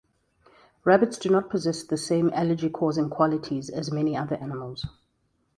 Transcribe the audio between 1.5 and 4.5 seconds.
possess the same allergy-causing qualities as many other